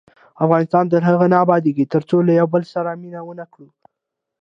افغانستان 0.43 0.85
تر 0.93 1.01
هغو 1.09 1.25
نه 1.33 1.37
ابادیږي، 1.45 1.85
ترڅو 1.93 2.17
له 2.27 2.33
یو 2.39 2.47
بل 2.53 2.63
سره 2.73 2.89
مینه 3.01 3.19
ونه 3.25 3.45
کړو. 3.53 3.67